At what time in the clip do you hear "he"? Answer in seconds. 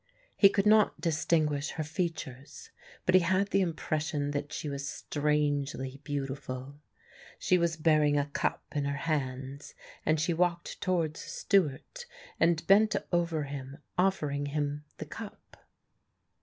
0.35-0.49, 3.13-3.21